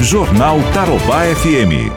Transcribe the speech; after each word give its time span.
Jornal 0.00 0.58
Tarobá 0.72 1.24
FM. 1.24 1.92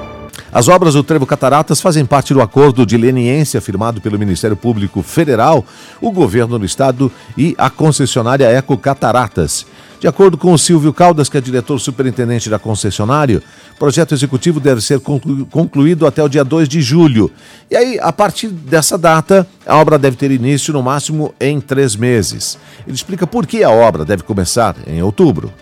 As 0.51 0.67
obras 0.67 0.95
do 0.95 1.03
Trevo 1.03 1.25
Cataratas 1.25 1.79
fazem 1.79 2.05
parte 2.05 2.33
do 2.33 2.41
acordo 2.41 2.85
de 2.85 2.97
leniência 2.97 3.61
firmado 3.61 4.01
pelo 4.01 4.19
Ministério 4.19 4.57
Público 4.57 5.01
Federal, 5.01 5.63
o 6.01 6.11
governo 6.11 6.59
do 6.59 6.65
estado 6.65 7.11
e 7.37 7.55
a 7.57 7.69
concessionária 7.69 8.45
Eco 8.47 8.77
Cataratas. 8.77 9.65
De 9.99 10.07
acordo 10.07 10.35
com 10.35 10.51
o 10.51 10.57
Silvio 10.57 10.91
Caldas, 10.91 11.29
que 11.29 11.37
é 11.37 11.41
diretor 11.41 11.79
superintendente 11.79 12.49
da 12.49 12.57
concessionária, 12.59 13.41
o 13.75 13.77
projeto 13.77 14.13
executivo 14.13 14.59
deve 14.59 14.81
ser 14.81 14.99
concluído 14.99 16.05
até 16.07 16.23
o 16.23 16.27
dia 16.27 16.43
2 16.43 16.67
de 16.67 16.81
julho. 16.81 17.31
E 17.69 17.77
aí, 17.77 17.99
a 18.01 18.11
partir 18.11 18.47
dessa 18.47 18.97
data, 18.97 19.47
a 19.65 19.77
obra 19.77 19.99
deve 19.99 20.17
ter 20.17 20.31
início 20.31 20.73
no 20.73 20.81
máximo 20.81 21.33
em 21.39 21.61
três 21.61 21.95
meses. 21.95 22.57
Ele 22.85 22.95
explica 22.95 23.27
por 23.27 23.45
que 23.45 23.63
a 23.63 23.69
obra 23.69 24.03
deve 24.03 24.23
começar 24.23 24.75
em 24.87 25.01
outubro. 25.03 25.53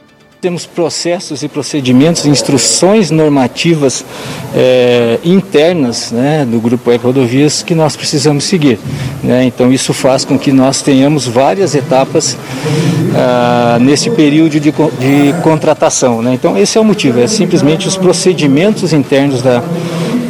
Temos 0.41 0.65
processos 0.65 1.43
e 1.43 1.49
procedimentos, 1.49 2.25
instruções 2.25 3.11
normativas 3.11 4.05
é, 4.55 5.19
internas 5.21 6.13
né, 6.13 6.47
do 6.49 6.61
Grupo 6.61 6.89
Eco 6.89 7.07
Rodovias 7.07 7.61
que 7.61 7.75
nós 7.75 7.97
precisamos 7.97 8.45
seguir. 8.45 8.79
Né? 9.21 9.43
Então, 9.43 9.69
isso 9.69 9.93
faz 9.93 10.23
com 10.23 10.39
que 10.39 10.53
nós 10.53 10.81
tenhamos 10.81 11.27
várias 11.27 11.75
etapas 11.75 12.37
ah, 13.13 13.77
nesse 13.81 14.09
período 14.11 14.61
de, 14.61 14.71
de 14.71 15.33
contratação. 15.43 16.21
Né? 16.21 16.35
Então, 16.35 16.57
esse 16.57 16.77
é 16.77 16.81
o 16.81 16.85
motivo, 16.85 17.19
é 17.19 17.27
simplesmente 17.27 17.85
os 17.85 17.97
procedimentos 17.97 18.93
internos 18.93 19.41
da, 19.41 19.61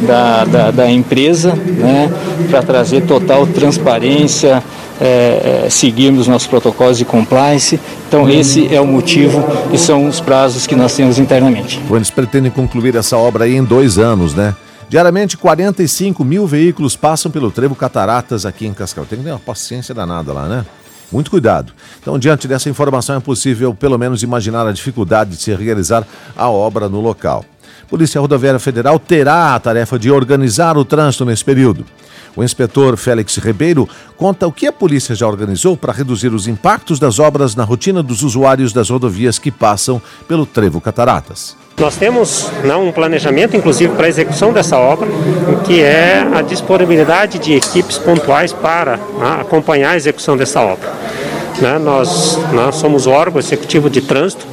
da, 0.04 0.44
da, 0.44 0.70
da 0.72 0.90
empresa 0.90 1.52
né, 1.54 2.10
para 2.50 2.62
trazer 2.64 3.02
total 3.02 3.46
transparência, 3.46 4.60
é, 5.00 5.64
é, 5.64 5.70
seguirmos 5.70 6.28
nossos 6.28 6.46
protocolos 6.46 6.98
de 6.98 7.04
compliance. 7.04 7.80
Então, 8.06 8.28
esse 8.28 8.72
é 8.72 8.80
o 8.80 8.86
motivo 8.86 9.42
e 9.72 9.78
são 9.78 10.06
os 10.06 10.20
prazos 10.20 10.66
que 10.66 10.76
nós 10.76 10.94
temos 10.94 11.18
internamente. 11.18 11.80
Eles 11.90 12.10
pretendem 12.10 12.50
concluir 12.50 12.94
essa 12.94 13.16
obra 13.16 13.44
aí 13.44 13.56
em 13.56 13.64
dois 13.64 13.98
anos, 13.98 14.34
né? 14.34 14.54
Diariamente, 14.88 15.36
45 15.36 16.24
mil 16.24 16.46
veículos 16.46 16.96
passam 16.96 17.30
pelo 17.30 17.50
Trevo 17.50 17.76
Cataratas 17.76 18.44
aqui 18.44 18.66
em 18.66 18.74
Cascavel. 18.74 19.08
Tem 19.08 19.18
que 19.18 19.24
ter 19.24 19.30
uma 19.30 19.38
paciência 19.38 19.94
danada 19.94 20.32
lá, 20.32 20.48
né? 20.48 20.66
Muito 21.12 21.30
cuidado. 21.30 21.72
Então, 22.00 22.18
diante 22.18 22.46
dessa 22.46 22.68
informação, 22.68 23.16
é 23.16 23.20
possível, 23.20 23.74
pelo 23.74 23.98
menos, 23.98 24.22
imaginar 24.22 24.66
a 24.66 24.72
dificuldade 24.72 25.30
de 25.30 25.36
se 25.36 25.54
realizar 25.54 26.06
a 26.36 26.48
obra 26.48 26.88
no 26.88 27.00
local. 27.00 27.44
Polícia 27.88 28.20
Rodoviária 28.20 28.60
Federal 28.60 28.98
terá 28.98 29.54
a 29.54 29.60
tarefa 29.60 29.98
de 29.98 30.10
organizar 30.10 30.76
o 30.76 30.84
trânsito 30.84 31.24
nesse 31.24 31.44
período. 31.44 31.84
O 32.36 32.44
inspetor 32.44 32.96
Félix 32.96 33.36
Ribeiro 33.38 33.88
conta 34.16 34.46
o 34.46 34.52
que 34.52 34.66
a 34.66 34.72
polícia 34.72 35.14
já 35.14 35.26
organizou 35.26 35.76
para 35.76 35.92
reduzir 35.92 36.32
os 36.32 36.46
impactos 36.46 36.98
das 36.98 37.18
obras 37.18 37.56
na 37.56 37.64
rotina 37.64 38.02
dos 38.02 38.22
usuários 38.22 38.72
das 38.72 38.88
rodovias 38.88 39.38
que 39.38 39.50
passam 39.50 40.00
pelo 40.28 40.46
Trevo 40.46 40.80
Cataratas. 40.80 41.56
Nós 41.78 41.96
temos 41.96 42.50
um 42.78 42.92
planejamento, 42.92 43.56
inclusive, 43.56 43.94
para 43.94 44.06
a 44.06 44.08
execução 44.08 44.52
dessa 44.52 44.78
obra, 44.78 45.08
que 45.64 45.80
é 45.80 46.26
a 46.34 46.42
disponibilidade 46.42 47.38
de 47.38 47.54
equipes 47.54 47.96
pontuais 47.98 48.52
para 48.52 48.96
né, 48.96 49.38
acompanhar 49.40 49.92
a 49.92 49.96
execução 49.96 50.36
dessa 50.36 50.60
obra. 50.60 50.92
Né, 51.60 51.78
nós, 51.78 52.38
nós 52.52 52.76
somos 52.76 53.06
órgão 53.06 53.38
executivo 53.38 53.88
de 53.88 54.02
trânsito 54.02 54.46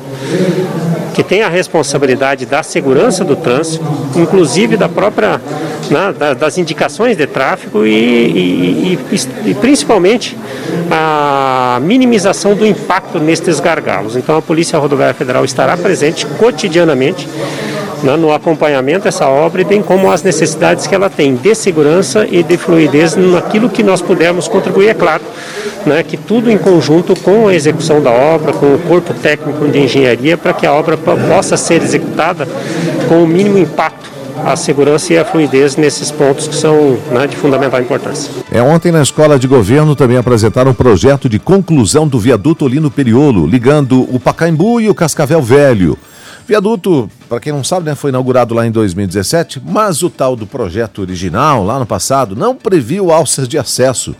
que 1.13 1.23
tem 1.23 1.41
a 1.41 1.49
responsabilidade 1.49 2.45
da 2.45 2.61
segurança 2.61 3.23
do 3.23 3.35
trânsito, 3.35 3.83
inclusive 4.15 4.77
da 4.77 4.87
própria 4.87 5.41
né, 5.89 6.13
das 6.37 6.57
indicações 6.57 7.17
de 7.17 7.25
tráfego 7.25 7.85
e, 7.85 7.89
e, 7.89 8.99
e, 9.11 9.49
e, 9.49 9.53
principalmente 9.55 10.37
a 10.91 11.79
minimização 11.81 12.55
do 12.55 12.65
impacto 12.65 13.19
nestes 13.19 13.59
gargalos. 13.59 14.15
Então 14.15 14.37
a 14.37 14.41
Polícia 14.41 14.77
Rodoviária 14.77 15.15
Federal 15.15 15.43
estará 15.43 15.75
presente 15.75 16.25
cotidianamente 16.25 17.27
né, 18.03 18.15
no 18.15 18.31
acompanhamento 18.31 19.05
dessa 19.05 19.27
obra, 19.27 19.63
bem 19.63 19.81
como 19.81 20.11
as 20.11 20.23
necessidades 20.23 20.87
que 20.87 20.93
ela 20.93 21.09
tem 21.09 21.35
de 21.35 21.55
segurança 21.55 22.27
e 22.29 22.43
de 22.43 22.57
fluidez 22.57 23.15
naquilo 23.15 23.69
que 23.69 23.83
nós 23.83 24.01
pudermos 24.01 24.47
contribuir, 24.47 24.89
é 24.89 24.93
claro, 24.93 25.23
né, 25.85 26.03
que 26.03 26.17
tudo 26.17 26.52
em 26.52 26.57
conjunto 26.57 27.15
com 27.19 27.47
a 27.47 27.55
execução 27.55 28.02
da 28.02 28.11
obra, 28.11 28.53
com 28.53 28.75
o 28.75 28.80
corpo 28.80 29.13
técnico 29.13 29.67
de 29.67 29.80
engenharia, 29.80 30.37
para 30.37 30.53
que 30.53 30.65
a 30.65 30.73
obra 30.73 30.97
possa 30.97 31.57
ser 31.57 31.81
executada 31.81 32.47
com 33.07 33.23
o 33.23 33.27
mínimo 33.27 33.57
impacto 33.57 34.17
a 34.45 34.55
segurança 34.55 35.13
e 35.13 35.17
a 35.17 35.25
fluidez 35.25 35.75
nesses 35.75 36.11
pontos 36.11 36.47
que 36.47 36.55
são 36.55 36.97
né, 37.11 37.27
de 37.27 37.36
fundamental 37.36 37.81
importância. 37.81 38.31
É, 38.52 38.61
ontem 38.61 38.91
na 38.91 39.02
Escola 39.02 39.39
de 39.39 39.47
Governo 39.47 39.95
também 39.95 40.17
apresentaram 40.17 40.71
um 40.71 40.75
projeto 40.75 41.27
de 41.27 41.39
conclusão 41.39 42.07
do 42.07 42.19
viaduto 42.19 42.65
Olino 42.65 42.91
Periolo, 42.91 43.47
ligando 43.47 44.03
o 44.13 44.19
Pacaembu 44.19 44.80
e 44.80 44.89
o 44.89 44.95
Cascavel 44.95 45.41
Velho. 45.41 45.97
Viaduto, 46.47 47.11
para 47.27 47.41
quem 47.41 47.52
não 47.52 47.61
sabe, 47.61 47.87
né, 47.87 47.93
foi 47.93 48.09
inaugurado 48.09 48.55
lá 48.55 48.65
em 48.65 48.71
2017, 48.71 49.61
mas 49.65 50.02
o 50.02 50.09
tal 50.09 50.33
do 50.33 50.47
projeto 50.47 51.02
original, 51.02 51.65
lá 51.65 51.77
no 51.77 51.85
passado, 51.85 52.37
não 52.37 52.55
previu 52.55 53.11
alças 53.11 53.49
de 53.49 53.58
acesso 53.58 54.15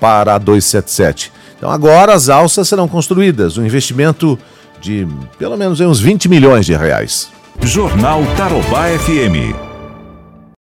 para 0.00 0.34
a 0.34 0.38
277. 0.38 1.32
Então 1.56 1.70
agora 1.70 2.12
as 2.12 2.28
alças 2.28 2.66
serão 2.66 2.88
construídas, 2.88 3.56
um 3.56 3.64
investimento 3.64 4.36
de 4.80 5.06
pelo 5.38 5.56
menos 5.56 5.78
uns 5.78 6.00
20 6.00 6.28
milhões 6.28 6.66
de 6.66 6.74
reais. 6.74 7.28
Jornal 7.62 8.22
Tarobá 8.36 8.86
FM. 8.98 9.69